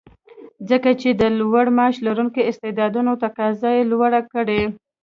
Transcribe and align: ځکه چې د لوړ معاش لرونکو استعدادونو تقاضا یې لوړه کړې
ځکه 0.69 0.91
چې 1.01 1.09
د 1.21 1.23
لوړ 1.39 1.65
معاش 1.77 1.95
لرونکو 2.07 2.39
استعدادونو 2.51 3.11
تقاضا 3.23 3.69
یې 3.77 3.83
لوړه 3.91 4.21
کړې 4.33 4.61